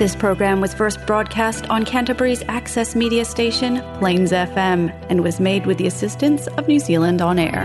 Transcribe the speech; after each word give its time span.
This 0.00 0.16
program 0.20 0.62
was 0.64 0.72
first 0.76 0.98
broadcast 1.08 1.66
on 1.68 1.84
Canterbury's 1.88 2.42
access 2.58 2.96
media 2.96 3.22
station, 3.26 3.74
Plains 3.98 4.32
FM, 4.32 4.84
and 5.10 5.20
was 5.22 5.38
made 5.38 5.66
with 5.66 5.76
the 5.76 5.86
assistance 5.86 6.46
of 6.56 6.66
New 6.66 6.78
Zealand 6.78 7.20
On 7.20 7.38
Air. 7.38 7.64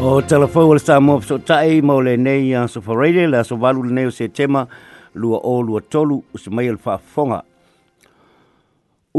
O 0.00 0.20
telefou 0.26 0.72
le 0.74 0.80
sa 0.80 0.98
mo 0.98 1.20
so 1.20 1.38
tai 1.38 1.80
mo 1.82 1.98
le 2.02 2.16
nei 2.16 2.52
a 2.52 2.66
so 2.74 2.82
fareile 2.88 3.28
la 3.30 3.44
so 3.44 3.56
valu 3.66 3.84
le 3.86 3.92
nei 4.00 4.04
o 4.06 4.10
se 4.18 4.26
tema 4.40 4.66
lua 5.14 5.38
o 5.44 5.60
lua 5.60 5.80
tolu 5.80 6.18
o 6.34 6.36
se 6.46 6.50
mai 6.50 6.66
le 6.68 6.78
fa 6.86 6.98
fonga. 6.98 7.44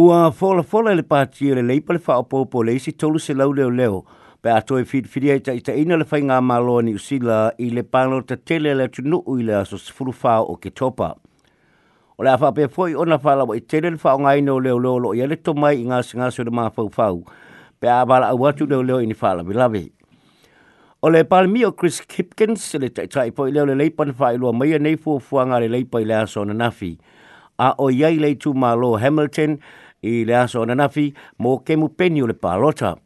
Ua 0.04 0.20
fola 0.34 0.64
fola 0.64 0.94
le 1.00 1.04
pātia 1.16 1.55
le 1.55 1.64
leipa 1.71 1.94
le 1.96 2.00
fa 2.10 2.18
o 2.18 2.23
popo 2.36 2.60
le 2.62 2.73
isi 2.76 2.92
tolu 2.92 3.20
se 3.20 3.34
lau 3.39 3.54
leo. 3.54 3.70
leo. 3.70 4.04
pe 4.42 4.50
ato 4.50 4.78
e 4.78 4.86
fit 4.89 5.05
fit 5.05 5.23
ita 5.23 5.52
ita 5.54 5.71
ina 5.78 5.96
le 6.02 6.05
fainga 6.05 6.41
malo 6.41 6.80
ni 6.82 6.96
usila 6.98 7.52
i 7.62 7.70
le 7.70 7.84
pano 7.84 8.21
te 8.26 8.36
tele 8.41 8.73
le 8.73 8.88
tunu 8.90 9.21
u 9.30 9.36
ile 9.38 9.54
aso 9.55 9.78
sifuru 9.78 10.10
fao 10.12 10.48
o 10.49 10.55
ke 10.58 10.73
topa. 10.73 11.12
O 12.18 12.26
le 12.26 12.34
afa 12.34 12.49
pe 12.52 12.66
foi 12.68 12.96
ona 12.98 13.20
fala 13.22 13.46
wa 13.46 13.54
i 13.55 13.59
tele 13.62 13.91
le 13.94 13.98
ngai 13.98 14.41
no 14.44 14.58
leo 14.59 14.80
leo 14.80 14.98
loo 14.98 15.13
ia 15.13 15.27
le 15.27 15.35
tomai 15.38 15.76
i 15.82 15.85
ngasi 15.85 16.18
ngasi 16.18 16.41
o 16.41 16.46
le 16.46 16.49
maa 16.52 16.70
fau 16.73 16.90
pe 17.80 17.88
a 17.88 18.02
bala 18.05 18.34
au 18.34 18.46
atu 18.48 18.66
leo 18.66 18.82
leo 18.82 18.99
ini 18.99 19.13
fala 19.13 19.44
bilabe. 19.44 19.91
O 21.04 21.10
le 21.10 21.23
palmi 21.23 21.66
o 21.66 21.71
Chris 21.71 22.02
Kipkins 22.02 22.73
le 22.82 22.90
taitai 22.90 23.30
poi 23.32 23.52
leo 23.52 23.66
le 23.66 23.76
leipan 23.76 24.12
fai 24.13 24.38
lua 24.38 24.54
maia 24.54 24.80
nei 24.80 24.98
fua 24.98 25.20
fuanga 25.20 25.60
le 25.60 25.68
leipa 25.70 26.02
i 26.02 26.05
le 26.05 26.16
aso 26.18 26.44
na 26.46 26.54
nafi 26.54 26.98
a 27.62 27.76
o 27.77 27.90
yai 27.94 28.18
le 28.18 28.34
tu 28.38 28.54
malo 28.55 28.98
Hamilton 28.98 29.60
i 30.02 30.26
le 30.26 30.34
aso 30.34 30.66
na 30.66 30.73
nafi 30.73 31.13
mo 31.38 31.60
kemu 31.60 31.94
penio 31.94 32.26
le 32.26 32.34
palota 32.34 32.98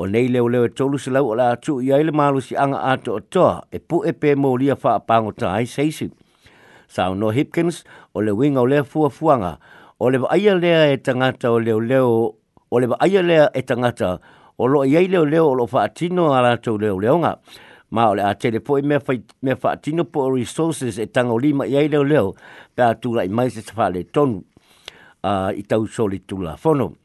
o 0.00 0.06
nei 0.06 0.28
leo 0.28 0.48
leo 0.48 0.64
e 0.64 0.68
tolu 0.68 0.96
se 0.98 1.10
lau 1.12 1.28
o 1.28 1.34
la 1.36 1.50
atu 1.52 1.76
i 1.84 1.92
aile 1.92 2.08
malu 2.12 2.40
si 2.40 2.56
anga 2.56 2.80
ato 2.80 3.14
o 3.20 3.20
toa 3.20 3.66
e 3.70 3.76
pu 3.78 4.00
e 4.08 4.12
pe 4.16 4.32
mō 4.34 4.56
lia 4.58 4.72
wha 4.82 4.94
apango 4.96 5.28
ta 5.32 5.52
ai 5.52 5.66
seisi. 5.68 6.08
Sao 6.88 7.12
no 7.14 7.28
Hipkins 7.28 7.84
o 8.16 8.22
le 8.24 8.32
winga 8.32 8.60
o 8.64 8.66
lea 8.66 8.80
fua 8.82 9.10
fuanga 9.10 9.58
o 10.00 10.08
le 10.08 10.16
aia 10.32 10.54
lea 10.56 10.88
e 10.92 10.96
tangata 11.04 11.52
o 11.52 11.58
leo 11.60 11.80
leo 11.80 12.32
o 12.70 12.80
le 12.80 12.88
aia 12.98 13.20
lea 13.22 13.50
e 13.52 13.60
tangata 13.60 14.16
o 14.56 14.66
lo 14.66 14.84
i 14.88 14.96
aile 14.96 15.18
o 15.18 15.24
leo 15.28 15.50
o 15.52 15.54
lo 15.54 15.68
wha 15.70 15.84
atino 15.84 16.32
a 16.32 16.40
la 16.40 16.52
atu 16.56 16.78
leo 16.78 17.18
nga. 17.20 17.36
ma 17.90 18.08
o 18.08 18.14
le 18.14 18.22
atele 18.24 18.60
po 18.64 18.78
e 18.80 18.80
i 18.80 18.86
mea 18.86 19.00
wha 19.62 19.72
atino 19.72 20.04
po 20.04 20.30
o 20.30 20.30
resources 20.34 20.96
e 20.98 21.06
tango 21.12 21.36
lima 21.38 21.66
i 21.66 21.76
aile 21.76 21.98
o 21.98 22.04
leo 22.04 22.34
pe 22.74 22.82
atu 22.82 23.12
la 23.12 23.24
i 23.28 23.28
mai 23.28 23.50
se 23.50 23.60
tawha 23.60 23.90
le 23.92 24.04
tonu 24.04 24.40
i 25.56 25.62
tau 25.68 25.84
soli 25.86 26.24
tula 26.24 26.56
fono 26.56 26.96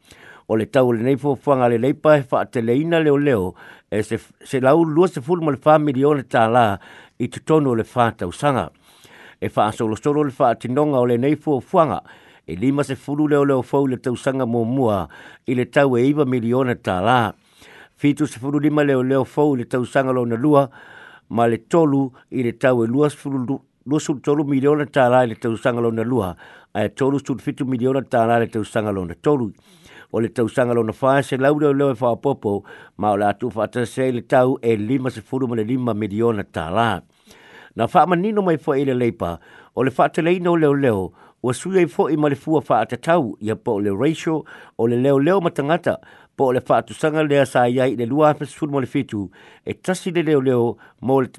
o 0.47 0.55
le 0.55 0.65
tau 0.67 0.91
le 0.91 1.01
nei 1.01 1.17
fofanga 1.17 1.67
le 1.69 1.77
leipa 1.79 2.15
e 2.17 2.25
wha 2.31 2.45
te 2.45 2.61
leina 2.61 2.99
leo 2.99 3.17
leo 3.17 3.55
e 3.89 4.03
se, 4.03 4.19
se 4.43 4.59
lau 4.61 4.83
lua 4.85 5.07
se 5.07 5.21
fulmo 5.21 5.49
le 5.51 5.59
wha 5.63 5.77
milione 5.79 6.23
tā 6.27 6.45
la 6.51 6.77
i 7.17 7.27
te 7.29 7.41
le 7.59 7.83
wha 7.83 8.11
tau 8.13 8.31
sanga. 8.31 8.69
E 9.39 9.51
wha 9.55 9.71
solo 9.71 9.95
solo 9.99 10.23
le 10.23 10.33
wha 10.38 10.53
tinonga 10.55 10.97
o 10.99 11.05
le 11.05 11.17
nei 11.17 11.35
fuanga 11.35 12.03
e 12.45 12.55
lima 12.55 12.83
se 12.83 12.95
fulu 12.95 13.27
leo 13.27 13.43
leo 13.43 13.61
fau 13.63 13.88
le 13.88 13.97
tau 13.97 14.16
sanga 14.16 14.45
mō 14.45 14.63
mua 14.66 15.07
i 15.45 15.55
le 15.55 15.66
tau 15.66 15.97
e 15.97 16.05
iwa 16.05 16.25
miliona 16.25 16.75
ta 16.75 16.99
la. 17.01 17.33
Fitu 17.97 18.27
se 18.27 18.38
fulu 18.39 18.59
lima 18.59 18.83
leo 18.83 19.01
leo 19.01 19.23
fau 19.23 19.55
le 19.55 19.66
tau 19.66 19.83
sanga 19.85 20.11
lo 20.13 20.25
na 20.25 20.35
lua 20.35 20.69
ma 21.29 21.47
le 21.47 21.57
tolu 21.66 22.11
i 22.29 22.43
le 22.43 22.53
tau 22.57 22.83
e 22.83 22.88
lua 22.88 23.09
se 23.09 23.17
fulu 23.17 23.61
lua 23.88 23.99
sul 23.99 24.19
tolu 24.21 24.45
miliona 24.45 24.85
tā 24.89 25.09
la 25.09 25.23
i 25.25 25.27
le 25.29 25.35
tau 25.35 25.55
sanga 25.57 25.81
lo 25.81 25.89
na 25.93 26.03
lua 26.03 26.35
a 26.73 26.85
e 26.85 26.89
tolu 26.89 27.17
sul 27.23 27.39
fitu 27.41 27.66
miliona 27.66 28.01
tā 28.05 28.23
la 28.29 28.38
i 28.39 28.43
le 28.45 28.51
tau 28.53 28.63
sanga 28.63 28.91
lo 28.93 29.03
na 29.05 29.13
tolu. 29.16 29.47
Mm 29.49 29.51
-hmm 29.51 29.84
o 30.11 30.19
le 30.21 30.29
tausaga 30.29 30.73
lona 30.73 30.93
fase 30.93 31.37
lauleoleo 31.37 31.91
e 31.91 31.95
faapoopo 31.95 32.63
ma 32.97 33.11
o 33.11 33.17
le 33.17 33.25
atu 33.29 33.49
faatasi 33.51 34.01
ai 34.01 34.11
le 34.11 34.21
tau 34.21 34.57
e 34.61 34.75
lima 34.75 35.09
sefulu 35.11 35.47
ma 35.47 35.55
le 35.55 35.63
lima 35.63 35.93
miliona 35.93 36.43
talā 36.43 37.01
na 37.75 37.87
faamanino 37.87 38.41
mai 38.41 38.57
foʻi 38.57 38.81
i 38.81 38.85
le 38.85 38.93
leipa 38.95 39.39
o 39.75 39.83
le 39.83 39.91
faatalaina 39.91 40.51
o 40.51 40.55
leoleo 40.57 41.11
ua 41.43 41.53
sui 41.53 41.77
ai 41.79 41.85
foʻi 41.85 42.17
ma 42.17 42.29
le 42.29 42.35
fua 42.35 42.61
faatatau 42.61 43.35
ia 43.41 43.55
po 43.55 43.73
o 43.77 43.79
le 43.79 43.91
raisio 43.95 44.43
o 44.77 44.87
le 44.87 44.97
leoleo 44.99 45.41
ma 45.41 45.49
tagata 45.49 45.97
po 46.38 46.45
o 46.49 46.53
le 46.53 46.61
faatusaga 46.61 47.23
lea 47.23 47.45
sa 47.45 47.65
ia 47.67 47.85
i 47.88 47.95
le 47.95 48.05
lua 48.05 48.33
fesefulu 48.33 48.71
ma 48.71 48.79
le 48.79 48.88
fitu 48.88 49.29
e 49.65 49.73
tasi 49.73 50.11
le 50.11 50.21
leoleo 50.23 50.77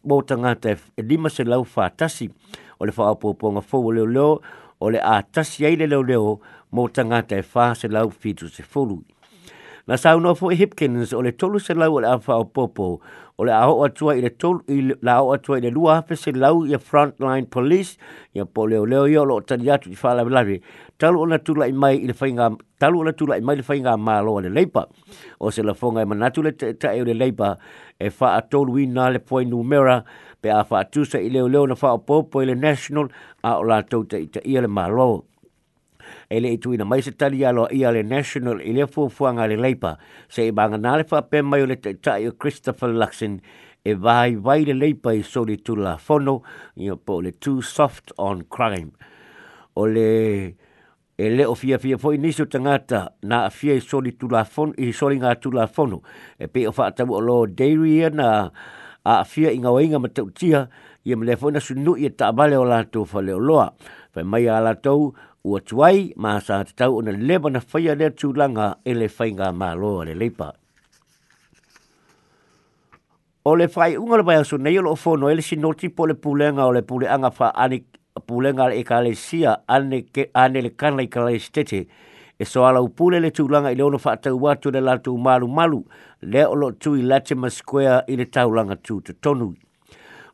mo 0.05 0.22
tagata 0.22 0.76
e 0.97 1.03
lima 1.03 1.28
selau 1.31 1.65
fatasi 1.65 2.31
o 2.78 2.84
le 2.87 2.93
faaopoopoga 2.93 3.60
fou 3.60 3.87
o 3.88 3.93
leoleo 3.93 4.41
o 4.81 4.91
le 4.91 5.00
a 5.00 5.22
tasi 5.22 5.64
ai 5.66 5.76
le 5.76 5.87
leo 5.87 6.03
leo 6.04 6.41
mō 6.75 6.88
tangata 6.92 7.38
e 7.38 7.44
whā 7.47 7.72
se 7.76 7.88
lau 7.88 8.10
fitu 8.10 8.48
se 8.48 8.62
fulu. 8.62 9.00
Na 9.87 9.94
sau 9.97 10.19
no 10.20 10.34
fo 10.34 10.50
e 10.50 10.56
Hipkins 10.59 11.12
o 11.14 11.20
le 11.22 11.31
tolu 11.38 11.59
se 11.62 11.75
lau 11.75 11.94
o 11.97 12.00
le 12.00 12.09
awha 12.10 12.34
o 12.41 12.44
popo 12.44 13.00
o 13.38 13.44
le 13.44 13.53
aho 13.53 13.84
atua 13.87 14.16
i 14.16 14.20
le 14.25 14.31
tolu 14.31 14.60
i 14.69 14.81
le 14.91 15.12
aho 15.12 15.31
atua 15.34 15.60
i 15.60 15.62
le 15.62 15.70
lua 15.70 16.00
hape 16.00 16.16
se 16.19 16.32
lau 16.32 16.64
i 16.66 16.75
a 16.75 16.78
frontline 16.78 17.47
police 17.54 17.97
i 18.34 18.41
a 18.42 18.44
po 18.47 18.66
leo 18.66 18.84
leo 18.84 19.04
i 19.06 19.14
o 19.16 19.25
lo 19.25 19.38
tani 19.47 19.70
atu 19.70 19.92
i 19.94 19.97
whālawe 19.97 20.31
lawe 20.34 20.59
talu 20.98 21.20
ona 21.22 21.38
tula 21.38 21.69
i 21.70 21.72
mai 21.72 22.00
i 22.03 22.10
le 22.10 22.19
whainga 22.20 22.50
talu 22.82 22.98
ona 23.06 23.12
tula 23.12 23.38
i 23.38 23.41
mai 23.47 23.56
le 23.62 23.62
whainga 23.69 23.94
mā 23.97 24.19
loa 24.26 24.43
le 24.43 24.50
leipa 24.50 24.87
o 25.38 25.50
se 25.54 25.62
la 25.62 25.75
fonga 25.75 26.03
i 26.03 26.03
e 26.03 26.10
manatu 26.14 26.43
le 26.43 26.53
tae 26.58 26.97
e 26.97 27.00
o 27.03 27.06
le 27.06 27.14
leipa 27.14 27.56
e 28.00 28.10
wha 28.10 28.34
a 28.34 28.43
tolu 28.43 28.78
i 28.82 28.87
nā 28.91 29.12
le 29.14 29.19
poi 29.22 29.44
numera 29.47 30.03
pe 30.47 30.53
a 30.53 30.62
fa 30.65 30.83
tu 30.84 31.05
sa 31.05 31.19
ile 31.19 31.41
leo 31.51 31.67
na 31.67 31.75
fa 31.75 31.93
o 31.97 31.99
popo 31.99 32.43
ile 32.43 32.55
national 32.55 33.09
a 33.43 33.57
o 33.59 33.65
la 33.67 33.83
tau 33.91 34.03
te 34.11 34.21
ita 34.27 34.41
ia 34.45 34.62
malo. 34.69 35.27
ele 36.31 36.43
le 36.47 36.49
e 36.55 36.57
itu 36.57 36.75
ina 36.75 36.84
mai 36.87 37.03
se 37.03 37.11
tali 37.12 37.43
alo 37.45 37.67
ia 37.73 37.91
national 38.15 38.61
ile 38.62 38.87
fo 38.87 39.09
fuanga 39.17 39.47
le 39.51 39.56
lepa 39.65 39.97
se 40.29 40.43
i 40.47 40.51
e 40.55 40.79
na 40.79 40.97
le 40.97 41.05
fa 41.05 41.23
pe 41.31 41.43
mai 41.43 41.62
o 41.62 41.67
le 41.67 41.77
te 41.77 41.95
ta 41.99 42.15
o 42.19 42.31
Christopher 42.39 42.89
Luxon 42.89 43.41
e 43.83 43.95
vai 43.95 44.35
vai 44.37 44.62
le 44.65 44.75
lepa 44.75 45.11
i 45.15 45.23
sori 45.23 45.56
tu 45.62 45.75
la 45.77 45.97
fono 45.97 46.43
i 46.77 46.91
o 46.91 46.97
po 46.97 47.21
le 47.21 47.33
too 47.39 47.61
soft 47.62 48.12
on 48.19 48.45
crime. 48.49 48.93
ole 49.75 49.95
le 49.95 50.55
e 51.19 51.31
le 51.35 51.55
fia 51.55 51.79
fia 51.79 51.99
fo 51.99 52.12
inisio 52.15 52.47
tangata 52.47 53.15
na 53.23 53.51
fia 53.51 53.75
i 53.75 53.81
sori 53.81 54.15
tu 54.17 54.29
la 54.29 54.45
fono 54.45 54.73
i 54.79 54.93
sori 54.93 55.19
ngā 55.19 55.41
tu 55.43 55.51
la 55.51 55.67
fono 55.67 56.03
e 56.39 56.47
pe 56.47 56.67
o 56.69 56.73
fa 56.73 56.87
atabu 56.91 57.15
o 57.19 57.21
lo 57.21 57.47
deiria 57.47 58.11
na 58.11 58.51
a 59.06 59.21
afia 59.22 59.50
i 59.55 59.59
ngawainga 59.62 59.99
ma 60.03 60.09
tau 60.11 60.27
tia 60.34 60.67
i 61.06 61.12
am 61.15 61.22
lefo 61.22 61.50
na 61.55 61.61
sunu 61.62 61.94
i 61.97 62.06
ola 62.11 62.27
abale 62.28 62.56
o 62.59 62.65
lato 62.67 63.05
fa 63.06 63.22
mai 64.25 64.49
ala 64.49 64.61
lato 64.75 65.15
u 65.44 65.61
twai 65.61 66.11
ma 66.19 66.41
sa 66.41 66.65
te 66.67 66.72
tau 66.75 66.97
o 66.99 67.00
na 67.00 67.12
leba 67.15 67.47
na 67.50 67.61
faya 67.61 67.94
lea 67.94 68.11
tūlanga 68.11 68.81
e 68.84 68.94
le 68.94 69.09
fainga 69.09 69.53
ma 69.53 69.75
lo 69.75 70.03
le 70.03 70.15
leipa. 70.15 70.53
ole 73.47 73.59
le 73.65 73.69
fai 73.71 73.94
unga 73.97 74.17
le 74.19 74.22
bai 74.27 74.37
aso 74.43 74.56
nei 74.59 74.78
o 74.78 74.94
fono 74.97 75.28
e 75.31 75.34
le 75.37 75.43
sinoti 75.43 75.88
po 75.91 76.06
le 76.06 76.15
pulenga 76.17 76.67
o 76.67 76.73
le 76.73 76.83
pule 76.83 77.06
anga 77.06 77.31
fa 77.31 77.53
ane 77.55 77.84
pulenga 78.27 78.67
le 78.73 78.81
e 78.81 78.83
kalesia 78.83 79.09
le 79.62 79.62
sia 79.62 79.62
ane, 79.69 80.00
ke, 80.11 80.31
ane 80.34 80.61
le 80.61 80.71
kanla 80.75 81.03
i 81.31 81.38
stete 81.38 81.87
e 82.39 82.45
ala 82.59 82.83
upule 82.85 83.21
le 83.21 83.31
tūlanga 83.33 83.71
i 83.73 83.77
leono 83.77 83.97
whaatau 83.97 84.37
watu 84.43 84.71
le 84.71 84.81
lato 84.85 85.17
malu 85.17 85.49
malu 85.49 85.85
le 86.23 86.45
olo 86.47 86.71
tui 86.73 87.01
Latimer 87.03 87.51
Square 87.51 88.03
i 88.09 88.17
le 88.17 88.27
taulanga 88.27 88.77
tū 88.77 88.99
te 89.05 89.13
tonu. 89.13 89.55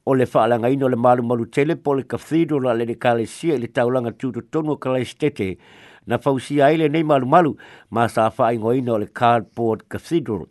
O 0.05 0.15
le 0.15 0.27
langa 0.49 0.69
ino 0.69 0.89
le 0.89 0.97
malu 0.97 1.23
malu 1.23 1.47
tele 1.47 1.77
po 1.77 1.93
le 1.95 2.03
cathedral 2.03 2.77
le 2.79 2.85
le 2.85 2.95
kalesia 2.95 3.55
i 3.55 3.59
le 3.59 3.69
taulanga 3.69 4.11
tū 4.11 4.33
te 4.35 4.41
tonu 4.51 4.73
o 4.73 4.77
kalaistete 4.77 5.59
na 6.07 6.19
fausia 6.19 6.73
ile 6.75 6.89
nei 6.89 7.05
malu 7.05 7.27
malu 7.27 7.57
ma 7.91 8.09
sa 8.09 8.31
whaingo 8.37 8.73
ino 8.75 8.99
le 8.99 9.07
cardboard 9.07 9.87
cathedral 9.89 10.47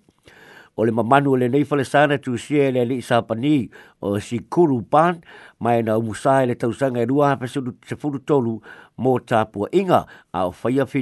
o 0.82 0.84
le 0.86 0.92
mamanu 0.92 1.32
o 1.32 1.38
le 1.38 1.48
nei 1.48 1.64
fale 1.64 2.18
tu 2.20 2.36
sia 2.38 2.64
e 2.70 2.72
le 2.72 2.84
li 2.86 3.02
sapani 3.02 3.70
o 4.02 4.18
si 4.20 4.40
kuru 4.48 4.82
pan 4.90 5.22
mai 5.60 5.82
na 5.84 5.98
umusa 6.00 6.42
e 6.44 6.48
le 6.50 6.56
tausanga 6.56 7.00
e 7.02 7.06
rua 7.06 7.36
pe 7.38 7.46
sulu 7.48 7.76
se 7.86 7.96
fulu 7.96 8.20
tolu 8.24 8.60
mo 8.98 9.20
tapu 9.20 9.68
inga 9.72 10.08
a 10.34 10.46
o 10.48 10.52
faia 10.52 10.86
fi 10.86 11.02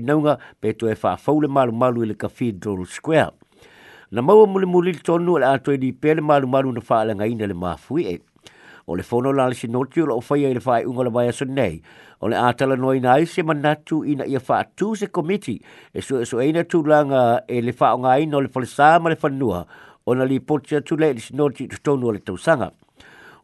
pe 0.60 0.74
to 0.74 0.90
e 0.92 0.96
fa 0.96 1.16
faule 1.18 1.48
malu 1.48 1.72
malu 1.72 2.04
le 2.04 2.14
cathedral 2.16 2.86
square 2.86 3.32
na 4.12 4.22
maua 4.22 4.46
mulimuli 4.48 4.94
tonu 5.04 5.38
le 5.38 5.46
atoe 5.48 5.78
di 5.78 5.92
pele 5.94 6.20
malu 6.22 6.48
malu 6.48 6.72
na 6.74 7.26
ina 7.26 7.48
le 7.48 7.54
mafuiʻe 7.56 8.20
o 8.90 8.96
le 8.96 9.04
fono 9.04 9.32
la 9.32 9.46
le 9.48 9.54
sinoti 9.54 10.02
o 10.02 10.06
lao 10.10 10.20
faia 10.22 10.50
i 10.50 10.56
le 10.58 10.62
faaiʻuga 10.66 11.04
le 11.06 11.12
vaeaso 11.14 11.46
nei 11.46 11.76
o 12.22 12.28
le 12.28 12.36
a 12.38 12.50
talanoaina 12.58 13.12
ai 13.16 13.26
se 13.30 13.44
manatu 13.46 14.00
ina 14.04 14.26
ia 14.26 14.40
faa 14.42 14.66
tu 14.76 14.96
se 14.98 15.06
komiti 15.14 15.60
e 15.94 16.02
suʻesuʻeina 16.02 16.66
tulaga 16.66 17.46
e 17.48 17.62
le 17.62 17.72
faaaogāina 17.72 18.34
o 18.36 18.42
le 18.42 18.50
falesā 18.50 18.98
ma 19.00 19.14
le 19.14 19.16
fanua 19.16 19.62
ona 20.10 20.26
lipoti 20.26 20.76
atu 20.82 20.98
lē 20.98 21.14
i 21.14 21.22
le 21.22 21.22
sinoti 21.22 21.64
i 21.70 21.70
totonu 21.70 22.08
o 22.10 22.14
le 22.18 22.22
sanga. 22.42 22.72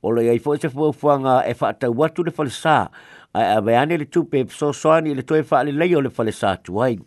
o 0.01 0.09
le 0.11 0.25
ai 0.29 0.39
foʻi 0.41 0.59
se 0.65 0.69
fuafuaga 0.69 1.45
e 1.45 1.53
faatau 1.53 1.93
watu 1.93 2.23
le 2.25 2.31
falesā 2.33 2.89
ae 3.37 3.55
aveane 3.61 3.97
le 4.01 4.09
tupe 4.09 4.41
so 4.49 4.73
fesoasoani 4.73 5.11
i 5.13 5.15
le 5.15 5.21
toe 5.23 5.43
faalelei 5.43 5.93
o 5.95 6.01
le 6.01 6.09
tu 6.09 6.63
tuai 6.65 6.97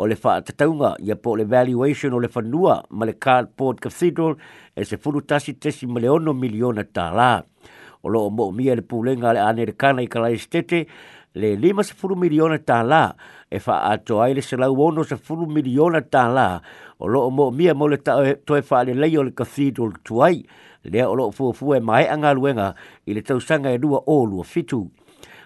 o 0.00 0.06
le 0.06 0.16
wha 0.22 0.32
atatanga 0.40 0.90
i 1.10 1.14
po 1.22 1.32
le 1.38 1.44
valuation 1.52 2.14
o 2.14 2.18
le 2.22 2.28
whanua 2.34 2.76
ma 2.90 3.04
le 3.08 3.14
Cardboard 3.18 3.80
Cathedral 3.82 4.36
e 4.74 4.84
se 4.84 4.96
furu 4.96 5.20
tasi 5.26 5.58
tesi 5.58 5.86
ma 5.86 5.98
le 6.00 6.08
ono 6.08 6.32
miliona 6.32 6.84
tā 6.84 7.08
rā. 7.14 7.42
O 8.02 8.08
loo 8.14 8.28
mo 8.30 8.50
mia 8.54 8.76
le 8.78 8.82
pūlenga 8.86 9.32
le 9.34 9.42
ane 9.42 9.66
i 10.02 10.06
kalai 10.08 10.38
stete 10.38 10.84
le 11.34 11.56
lima 11.56 11.82
se 11.82 11.94
furu 11.94 12.14
miliona 12.16 12.58
tā 12.62 12.78
rā 12.86 13.02
e 13.50 13.58
wha 13.58 13.74
ato 13.90 14.22
ai 14.22 14.34
le 14.38 14.42
se 14.42 14.56
lau 14.56 14.70
ono 14.86 15.02
se 15.02 15.16
furu 15.16 15.50
miliona 15.50 15.98
tā 16.00 16.28
rā 16.30 16.48
o 16.98 17.06
loo 17.08 17.30
mo 17.30 17.50
mia 17.50 17.74
mo 17.74 17.88
le 17.90 17.98
toe 17.98 18.62
wha 18.70 18.84
le 18.84 18.94
leio 18.94 19.22
le 19.26 19.34
Cathedral 19.34 19.98
tuai 20.06 20.44
lea 20.86 21.10
o 21.10 21.14
loo 21.14 21.32
fuafua 21.34 21.76
e 21.76 21.80
mai 21.80 22.06
anga 22.06 22.30
luenga 22.32 22.70
i 23.06 23.18
le 23.18 23.22
tausanga 23.22 23.70
e 23.74 23.78
lua 23.78 24.00
o 24.06 24.22
lua 24.24 24.44
fitu 24.44 24.84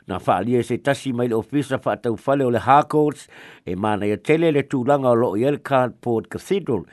na 0.06 0.18
fa 0.18 0.38
ali 0.38 0.56
e 0.56 0.62
se 0.62 0.78
tasi 0.78 1.12
mai 1.12 1.28
le 1.28 1.34
ofisa 1.38 1.78
fa 1.78 1.96
tau 1.96 2.16
fale 2.16 2.44
o 2.44 2.50
le 2.50 2.58
Harcourts 2.58 3.26
e 3.66 3.76
mana 3.76 4.06
ia 4.06 4.16
tele 4.18 4.50
le 4.52 4.62
tūlanga 4.70 5.12
o 5.12 5.14
lo 5.18 5.30
i 5.38 5.44
el 5.46 5.60
Cathedral 5.62 6.84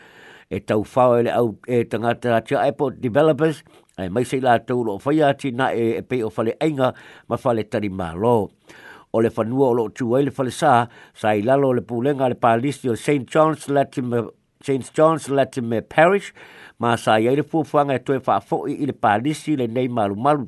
e 0.49 0.59
tau 0.65 0.83
fao 0.83 1.17
e 1.19 1.23
le 1.25 1.33
au 1.33 1.55
e 1.67 1.83
tangata 1.85 2.39
te 2.41 2.55
airport 2.57 2.99
developers 2.99 3.63
e 3.97 4.09
mai 4.09 4.25
sei 4.25 4.39
la 4.41 4.57
tau 4.59 4.83
lo 4.83 4.99
fai 4.99 5.21
ati 5.21 5.51
na 5.51 5.71
e, 5.73 5.97
e 5.99 6.01
pe 6.03 6.21
o 6.23 6.29
fale 6.29 6.55
ainga 6.59 6.93
ma 7.27 7.37
fale 7.37 7.63
tari 7.67 7.89
malo. 7.89 8.51
O 9.11 9.21
le 9.21 9.29
fanua 9.31 9.69
o 9.69 9.73
lo 9.73 9.89
tuai 9.91 10.23
le 10.25 10.29
fale 10.31 10.51
sa, 10.51 10.85
i 11.33 11.41
lalo 11.41 11.71
le 11.73 11.81
pulenga 11.81 12.27
le 12.29 12.35
palisi 12.35 12.87
o 12.89 12.93
St. 12.95 13.23
John's 13.25 13.67
Latin 13.67 14.13
James 14.63 14.91
Jones 14.93 15.29
Latimer 15.31 15.79
Parish 15.79 16.35
ma 16.83 16.99
sa 16.99 17.15
ia 17.15 17.31
le 17.31 17.45
fuafuaga 17.47 17.95
e 17.95 18.03
toe 18.03 18.19
faafoʻi 18.19 18.73
i 18.83 18.85
le 18.91 18.91
palisi 18.93 19.55
malu 19.55 19.87
malumalu 19.87 20.47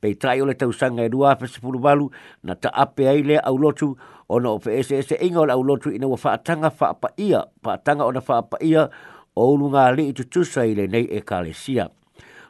pei 0.00 0.12
tai 0.14 0.40
o 0.44 0.44
le 0.44 0.52
tausaga 0.54 1.00
e 1.02 1.08
lua 1.08 1.32
fesepulu 1.40 1.80
valu 1.80 2.10
na 2.44 2.52
taape 2.54 3.08
ai 3.08 3.22
lea 3.24 3.40
aulotu 3.44 3.96
ona 4.28 4.50
o 4.52 4.58
feeseeseʻiga 4.58 5.40
o 5.40 5.44
le 5.48 5.52
aulotu 5.56 5.88
ina 5.90 6.04
ua 6.06 6.16
faataga 6.16 6.68
faapaia 6.70 7.44
faataga 7.64 8.04
ona 8.04 8.20
faapaia 8.20 8.88
o 9.34 9.46
ulugalii 9.56 10.12
tutusa 10.12 10.60
i 10.66 10.74
lenei 10.76 11.08
ekalesia 11.10 11.88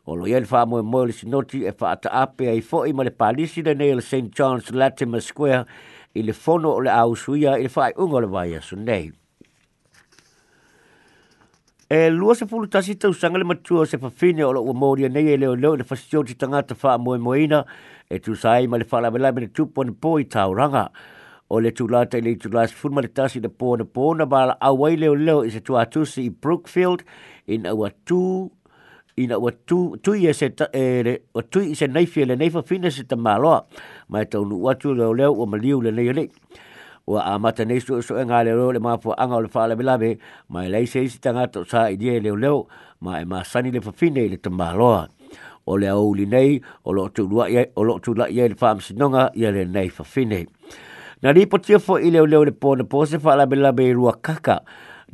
o 0.06 0.14
loi 0.17 0.35
ai 0.35 0.41
le 0.43 0.47
faamoemoe 0.50 1.00
o 1.03 1.06
le 1.06 1.12
sinoti 1.14 1.62
e 1.70 1.70
faataape 1.70 2.49
ai 2.50 2.58
foʻi 2.61 2.93
ma 2.94 3.05
le 3.06 3.11
palisi 3.14 3.62
lenei 3.62 3.93
o 3.94 4.03
le 4.03 4.03
st 4.03 4.35
johns 4.35 4.73
latimer 4.75 5.20
square 5.23 5.62
i 6.14 6.26
fono 6.32 6.75
le 6.81 6.91
ausuia 6.91 7.55
i 7.58 7.62
le 7.70 7.70
faaiʻuga 7.70 8.19
o 8.19 8.25
le 8.26 8.32
vaiaso 8.35 8.75
nei 8.76 9.12
e 11.88 12.11
lua 12.11 12.35
se 12.35 12.47
fulu 12.50 12.67
tasi 12.67 12.97
tau 12.99 13.12
sanga 13.15 13.38
le 13.38 13.44
matua 13.44 13.87
se 13.87 13.97
fafine 13.99 14.43
o 14.44 14.50
loa 14.53 14.73
mauria 14.75 15.09
nei 15.09 15.29
e 15.31 15.37
leo 15.38 15.55
leo 15.55 15.77
le 15.77 15.85
fasio 15.85 16.23
ti 16.27 16.35
tangata 16.35 16.75
faa 16.75 16.99
moe 16.99 17.19
moeina 17.19 17.62
e 18.11 18.19
tu 18.19 18.35
sai 18.35 18.67
ma 18.67 18.77
le 18.79 18.85
fala 18.85 19.09
velai 19.11 19.31
me 19.33 19.47
tupo 19.55 19.85
na 19.87 19.94
po 19.94 20.19
i 20.19 20.25
tau 20.27 20.50
ranga 20.55 20.88
o 21.49 21.61
le 21.62 21.71
tulata 21.71 22.19
i 22.19 22.23
le 22.27 22.35
tula 22.43 22.67
se 22.67 22.75
fulu 22.75 22.94
ma 22.94 23.00
le 23.06 23.09
tasi 23.12 23.38
na 23.38 23.49
po 23.55 23.77
na 23.79 23.85
po 23.87 24.15
na 24.19 24.27
bala 24.27 24.59
awai 24.59 24.97
leo 24.99 25.15
leo 25.15 25.44
i 25.47 25.50
se 25.50 25.61
tu 25.62 25.79
atusi 25.79 26.27
i 26.27 26.29
Brookfield 26.31 27.05
in 27.47 27.67
awa 27.71 27.91
tu 28.05 28.50
ina 29.17 29.39
wa 29.39 29.53
tu 29.53 29.94
tu 30.03 30.19
ye 30.19 30.35
se 30.35 30.49
ta 30.59 30.67
e 30.75 30.85
re 31.06 31.15
o 31.35 31.41
tu 31.43 31.62
i 31.62 31.73
se 31.75 31.87
nei 31.87 32.11
le 32.27 32.35
nei 32.35 32.50
se 32.91 33.05
ta 33.06 33.15
maloa 33.17 33.62
mai 34.09 34.25
tau 34.27 34.43
nu 34.44 34.59
watu 34.59 34.91
leo 34.91 35.15
leo 35.15 35.32
o 35.39 35.47
maliu 35.47 35.79
le 35.81 35.93
nei 35.93 36.12
le 36.12 36.27
o 37.06 37.19
amata 37.19 37.38
mata 37.38 37.64
nei 37.64 37.79
so 37.81 38.00
so 38.03 38.14
nga 38.26 38.38
le 38.47 38.50
le 38.75 38.79
ma 38.82 38.99
po 38.99 39.14
anga 39.23 39.38
le 39.41 39.47
fala 39.49 39.76
bilabe 39.79 40.19
ma 40.50 40.67
le 40.67 40.82
se 40.91 41.06
si 41.06 41.19
tanga 41.23 41.47
to 41.47 41.62
sa 41.64 41.87
i 41.88 41.94
die 41.97 42.19
le 42.19 42.32
ma 43.05 43.20
e 43.23 43.25
ma 43.25 43.44
sani 43.47 43.70
le 43.70 43.79
fafine 43.81 44.26
le 44.26 44.37
tamba 44.43 44.75
loa 44.75 45.06
o 45.70 45.76
le 45.79 45.87
au 45.88 46.14
li 46.19 46.26
nei 46.26 46.58
o 46.82 46.91
lo 46.91 47.06
tu 47.14 47.23
lua 47.31 47.47
ye 47.49 47.70
o 47.79 47.82
lo 47.87 47.99
tu 48.03 48.11
la 48.14 48.26
ia 48.26 48.49
le 48.49 48.56
fam 48.58 48.79
sinonga 48.82 49.31
ia 49.38 49.50
le 49.55 49.62
nei 49.64 49.87
fafine 49.88 50.41
na 51.23 51.31
li 51.31 51.47
po 51.47 51.58
tia 51.62 51.79
fo 51.79 51.94
ile 51.99 52.19
le 52.26 52.26
leo 52.26 52.43
le 52.44 52.50
po 52.62 52.75
na 52.75 52.82
po 52.85 53.06
se 53.06 53.19
fala 53.23 53.47
bilabe 53.47 53.87
rua 53.94 54.19
kaka 54.19 54.56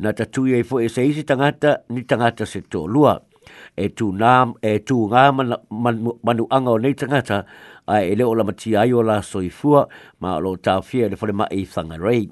na 0.00 0.16
tatu 0.16 0.48
ye 0.48 0.64
fo 0.64 0.80
e 0.80 0.88
se 0.88 1.04
si 1.12 1.22
tanga 1.28 1.52
ni 1.92 2.02
tanga 2.08 2.32
se 2.52 2.60
to 2.72 2.88
lua 2.88 3.20
e 3.76 3.88
tu 3.96 4.10
nā, 4.20 4.32
e 4.62 4.72
tu 4.88 4.98
ngā 5.12 5.24
manu, 5.34 6.14
manu 6.26 6.46
anga 6.50 6.72
o 6.72 6.78
nei 6.78 6.94
tangata, 6.94 7.42
a 7.86 8.02
e 8.04 8.14
le 8.16 8.24
la 8.34 8.44
mati 8.44 8.76
ai 8.76 8.92
o 8.92 9.02
soifua, 9.20 9.86
ma 10.20 10.38
lo 10.38 10.56
tā 10.56 10.80
fia 10.82 11.08
le 11.08 11.16
whare 11.20 11.32
mai 11.32 11.64
thanga 11.66 11.98
rei. 11.98 12.28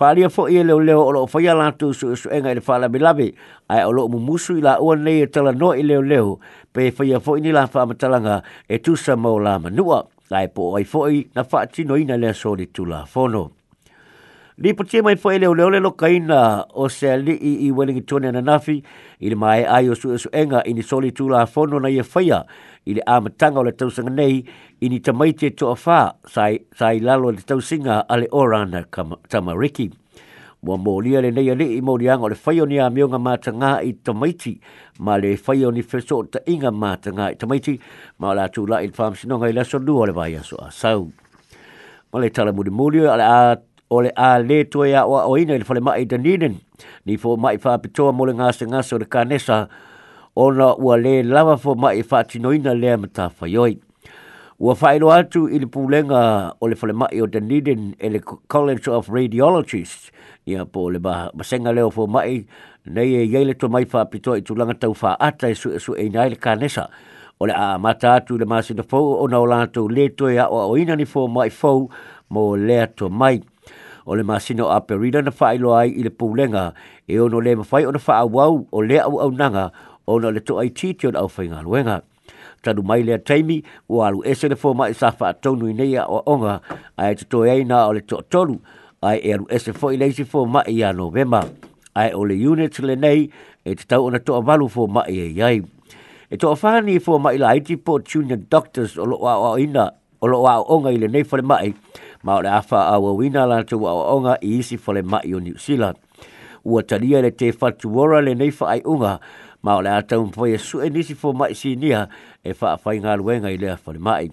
Whaalia 0.00 0.30
fo 0.32 0.46
i 0.48 0.62
le 0.64 0.72
le 0.74 0.84
leo 0.90 1.02
o 1.04 1.10
lo 1.12 1.26
whaia 1.26 1.70
tu 1.76 1.92
su 1.92 2.14
su 2.16 2.28
enga 2.30 2.50
i 2.50 2.54
le 2.56 2.60
whaala 2.66 2.88
milabe, 2.88 3.34
a 3.68 3.80
e 3.82 3.84
o 3.84 3.90
lo 3.92 4.08
mumusu 4.08 4.56
i 4.56 4.60
la 4.60 4.78
ua 4.80 4.94
nei 4.96 5.22
e 5.22 5.26
tala 5.28 5.52
no 5.52 5.74
i 5.76 5.82
leo 5.82 6.00
leo, 6.00 6.38
pe 6.72 6.90
fa 6.90 7.04
ya 7.04 7.18
fo 7.20 7.36
i 7.36 7.40
ni 7.40 7.50
la 7.52 7.66
fa 7.66 7.80
wha 7.84 7.92
amatalanga 7.92 8.42
e 8.68 8.78
tu 8.78 8.96
sa 8.96 9.16
mau 9.16 9.38
la 9.38 9.58
manua, 9.58 10.06
a 10.32 10.42
e 10.44 10.48
po 10.48 10.72
ai 10.76 10.84
fo 10.84 11.04
i 11.10 11.26
na 11.34 11.44
wha 11.50 11.60
atino 11.64 11.96
ina 12.00 12.16
lea 12.16 12.32
sori 12.32 12.66
tu 12.72 12.84
la 12.86 13.04
fo 13.04 13.26
fono. 13.28 13.52
Li 14.60 14.74
po 14.76 14.84
mai 15.02 15.16
fo 15.16 15.30
ele 15.30 15.46
ole 15.46 15.62
ole 15.64 15.78
lo 15.80 15.92
kaina 15.96 16.66
o 16.76 16.86
se 16.92 17.14
li 17.16 17.32
i 17.32 17.52
i 17.66 17.70
Wellington 17.72 18.26
na 18.28 18.42
nafi 18.44 18.82
i 19.24 19.30
le 19.30 19.34
mai 19.34 19.64
ai 19.64 19.88
o 19.88 19.94
su 19.94 20.18
su 20.18 20.28
enga 20.36 20.60
i 20.66 20.74
ni 20.74 20.82
soli 20.82 21.12
tu 21.12 21.28
la 21.30 21.46
fono 21.46 21.78
na 21.80 21.88
ye 21.88 22.02
faya 22.02 22.44
i 22.84 22.92
le 22.92 23.00
am 23.06 23.28
tanga 23.40 23.60
o 23.60 23.62
le 23.62 23.72
tau 23.72 23.88
sanga 23.88 24.10
nei 24.10 24.44
i 24.82 24.88
ni 24.88 25.00
tamai 25.00 25.32
te 25.32 25.50
to 25.56 25.70
afa 25.70 26.12
sai 26.28 26.60
sai 26.76 26.98
lalo 27.00 27.30
le 27.32 27.40
tau 27.40 27.58
singa 27.60 28.04
ale 28.06 28.28
orana 28.32 28.84
kam 28.90 29.16
tamariki 29.30 29.88
mo 30.62 30.76
mo 30.76 31.00
li 31.00 31.16
ale 31.16 31.30
nei 31.30 31.48
ale 31.50 31.64
i 31.64 31.80
mo 31.80 31.96
li 31.96 32.10
ang 32.12 32.20
o 32.22 32.28
le 32.28 32.34
faya 32.36 32.66
ni 32.66 32.76
a 32.78 32.90
mio 32.90 33.08
nga 33.08 33.18
ma 33.18 33.38
tanga 33.38 33.80
i 33.80 33.96
tamai 34.04 34.36
ma 35.00 35.16
le 35.16 35.38
faya 35.40 35.70
ni 35.72 35.80
feso 35.80 36.22
ta 36.28 36.38
inga 36.44 36.70
ma 36.70 36.98
tanga 37.00 37.30
i 37.32 37.34
tamai 37.36 37.60
ti 37.60 37.80
ma 38.20 38.34
la 38.34 38.46
tu 38.52 38.66
la 38.66 38.82
il 38.84 38.92
fam 38.92 39.14
sino 39.14 39.38
nga 39.40 39.48
i 39.48 39.54
la 39.56 39.64
so 39.64 39.78
du 39.78 39.96
o 39.96 40.04
le 40.04 40.12
vai 40.12 40.36
aso 40.36 40.56
a 40.60 40.68
sau 40.70 41.08
Mole 42.12 42.26
tala 42.34 42.50
mudi 42.50 42.70
mulio 42.74 43.06
ala 43.12 43.52
at 43.54 43.62
o 43.90 44.00
le 44.02 44.10
a 44.14 44.38
le 44.38 44.62
toe 44.70 44.94
a 44.94 45.02
oa 45.02 45.24
o 45.26 45.34
ina 45.34 45.56
i 45.58 45.58
le 45.58 45.66
fale 45.66 45.80
mai 45.82 46.06
da 46.06 46.14
ninen 46.14 46.54
ni 47.06 47.16
fo 47.18 47.32
mai 47.36 47.56
fa 47.58 47.74
pitoa 47.82 48.12
mo 48.14 48.22
le 48.26 48.36
ngase 48.38 48.62
ngase 48.70 48.92
o 48.94 48.98
le 49.02 49.06
kanesa 49.10 49.66
o 50.38 50.50
na 50.54 50.68
ua 50.78 50.94
le 50.94 51.22
lava 51.26 51.56
fo 51.58 51.74
mai 51.74 52.02
fa 52.06 52.22
tinoina 52.22 52.70
le 52.74 52.92
amata 52.94 53.28
fayoi. 53.30 53.80
Ua 54.60 54.76
whaelo 54.78 55.10
atu 55.10 55.48
i 55.50 55.58
le 55.58 55.66
pūlenga 55.66 56.20
o 56.60 56.68
le 56.70 56.76
fale 56.78 56.92
mai 56.94 57.18
o 57.18 57.26
Dunedin 57.26 57.94
e 57.98 58.08
le 58.12 58.20
College 58.22 58.86
of 58.92 59.08
Radiologists 59.08 60.10
ia 60.46 60.62
po 60.70 60.86
le 60.90 61.00
ba 61.02 61.30
basenga 61.34 61.74
leo 61.74 61.90
fo 61.90 62.06
mai 62.06 62.44
nei 62.86 63.16
e 63.26 63.26
yele 63.26 63.58
to 63.58 63.68
mai 63.68 63.84
fa 63.90 64.06
pito 64.06 64.36
i 64.38 64.40
tulanga 64.42 64.78
tau 64.78 64.94
fa 64.94 65.16
ata 65.18 65.50
e 65.50 65.54
su 65.54 65.74
e 65.74 65.80
su 65.82 65.98
e 65.98 66.06
nai 66.08 66.30
le 66.30 66.36
kanesa 66.38 66.86
o 67.40 67.46
le 67.50 67.54
a 67.58 67.74
mata 67.78 68.14
atu 68.22 68.38
le 68.38 68.46
masina 68.46 68.86
fo 68.86 69.02
o 69.18 69.26
na 69.26 69.40
o 69.42 69.46
lanto 69.50 69.88
le 69.90 70.06
to 70.14 70.30
e 70.30 70.38
a 70.38 70.46
o 70.46 70.76
ina 70.78 70.94
ni 70.94 71.04
fo 71.04 71.26
mai 71.26 71.50
fo 71.50 71.88
mo 72.30 72.52
lea 72.54 72.86
to 72.86 73.10
mai 73.10 73.40
o 74.10 74.14
le 74.18 74.24
masino 74.26 74.66
a 74.74 74.80
perina 74.86 75.22
na 75.22 75.30
faa 75.30 75.54
ilo 75.54 75.70
ai 75.78 75.86
i 75.86 76.02
le 76.02 76.10
pūlenga 76.18 76.64
e 77.06 77.18
ono 77.22 77.38
le 77.46 77.52
mawhai 77.60 77.84
o 77.86 77.90
na 77.94 77.98
faa 78.02 78.24
wau 78.26 78.56
o 78.74 78.80
le 78.82 78.98
au 78.98 79.20
au 79.22 79.30
nanga 79.38 79.68
o 80.10 80.16
na 80.18 80.32
le 80.34 80.42
to 80.42 80.58
ai 80.58 80.66
titi 80.74 81.06
o 81.06 81.12
na 81.14 81.22
au 81.22 81.30
whai 81.36 81.46
ngā 81.52 81.60
luenga. 81.62 82.00
Tadu 82.66 82.82
mai 82.82 83.04
lea 83.06 83.18
taimi 83.22 83.60
o 83.88 84.02
alu 84.04 84.24
ese 84.26 84.50
le 84.50 84.58
fōma 84.58 84.88
i 84.90 84.96
sāwha 84.98 85.30
a 85.30 85.34
tonu 85.34 85.70
i 85.70 85.74
neia 85.78 86.08
o 86.10 86.18
onga 86.26 86.56
a 86.98 87.12
e 87.12 87.20
tuto 87.22 87.44
ei 87.48 87.62
nā 87.64 87.84
o 87.86 87.94
le 87.94 88.02
to 88.02 88.18
tolu 88.26 88.58
a 89.00 89.14
e 89.14 89.30
alu 89.38 89.46
ese 89.48 89.70
fō 89.72 89.92
i 89.94 90.00
leisi 90.02 90.26
fōma 90.26 90.66
i 90.68 90.82
a 90.84 90.90
novema 90.92 91.44
a 91.94 92.08
e 92.10 92.10
o 92.18 92.26
le 92.26 92.34
unit 92.50 92.82
le 92.82 92.96
nei 92.98 93.28
e 93.62 93.76
te 93.78 93.86
tau 93.94 94.10
ona 94.10 94.18
to 94.18 94.34
a 94.34 94.42
valu 94.42 94.66
mai 94.90 95.06
i 95.14 95.38
e 95.38 95.62
E 96.30 96.36
to 96.38 96.46
a 96.46 96.54
whāni 96.54 96.92
i 96.94 97.00
fōma 97.02 97.32
i 97.34 97.38
la 97.42 97.54
iti 97.58 97.74
pō 97.74 97.96
tūnia 98.06 98.36
doctors 98.50 98.92
o 98.98 99.04
loa 99.10 99.34
o 99.48 99.56
ina 99.58 99.88
olo 100.20 100.42
wa 100.44 100.60
onga 100.60 100.90
i 100.92 100.98
le 101.00 101.08
nei 101.08 101.24
fole 101.24 101.42
mai 101.42 101.72
ma 102.24 102.34
o 102.36 102.42
le 102.44 102.48
afa 102.52 102.88
a 102.92 102.96
wawina 103.00 103.46
la 103.48 103.64
tu 103.64 103.80
wa 103.80 103.92
onga 104.14 104.36
i 104.44 104.58
isi 104.60 104.76
fole 104.76 105.00
mai 105.02 105.28
o 105.34 105.40
New 105.40 105.56
Zealand. 105.56 105.96
Ua 106.64 106.82
taria 106.84 107.22
le 107.24 107.30
te 107.32 107.52
fatuora 107.56 108.20
le 108.20 108.34
nei 108.36 108.50
fa 108.52 108.66
ai 108.76 108.82
unga 108.84 109.16
ma 109.64 109.74
o 109.80 109.80
le 109.80 109.88
atau 109.90 110.26
mpoye 110.28 110.58
su 110.60 110.80
e 110.84 110.90
nisi 110.92 111.14
fo 111.16 111.32
mai 111.32 111.54
si 111.56 111.74
nia 111.76 112.04
e 112.44 112.52
fa 112.54 112.76
fai 112.76 113.00
ngā 113.00 113.16
luenga 113.16 113.48
i 113.48 113.56
le 113.56 113.76
fole 113.80 113.96
mai. 113.98 114.28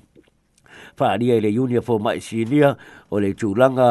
Fa 0.99 1.13
aria 1.15 1.39
i 1.39 1.43
le 1.43 1.51
unia 1.59 1.79
fo 1.81 1.97
mai 1.99 2.19
si 2.21 2.43
nia 2.43 2.75
o 3.09 3.19
le 3.23 3.31
tūlanga 3.31 3.89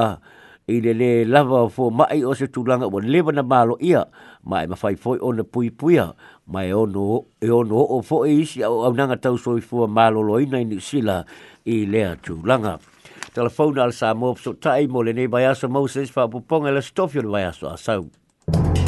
i 0.69 0.81
le 0.83 0.93
le 0.93 1.25
lava 1.25 1.65
fo 1.73 1.89
mai 1.91 2.21
o 2.27 2.35
se 2.37 2.49
tūlanga 2.53 2.89
o 2.93 3.01
lewa 3.01 3.33
na 3.33 3.41
malo 3.43 3.79
ia 3.81 4.05
mai 4.45 4.67
ma 4.69 4.77
e 4.77 4.77
mawhai 4.93 5.19
ona 5.23 5.45
pui 5.47 5.71
puia 5.71 6.13
ma 6.51 6.63
e 6.63 6.73
ono, 6.75 7.23
e 7.41 7.51
ono 7.51 7.79
o 7.81 8.03
fo 8.03 8.25
e 8.27 8.33
isi 8.45 8.63
au 8.67 8.93
nanga 8.93 9.17
tau 9.17 9.37
so 9.39 9.57
fo 9.65 9.87
malo 9.89 10.21
loina 10.21 10.59
i 10.61 10.65
New 10.67 10.81
i 11.67 11.87
lea 11.87 12.17
langa. 12.45 12.79
Telefona 13.35 13.83
al 13.85 13.93
sa 13.93 14.15
mōpso 14.15 14.55
tai 14.61 14.87
mōle 14.87 15.13
nei 15.15 15.29
bai 15.29 15.45
aso 15.51 15.69
Moses 15.69 16.15
wha 16.17 16.29
poponga 16.31 16.73
le 16.73 16.83
stofio 16.83 17.23
le 17.23 17.29
bai 17.29 17.45
aso 17.51 17.69
asau. 17.69 18.09
Thank 18.47 18.79
you. 18.79 18.86